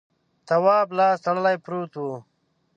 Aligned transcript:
تواب 0.47 0.87
لاس 0.97 1.17
تړلی 1.25 1.57
پروت 1.63 1.93
و. 2.01 2.03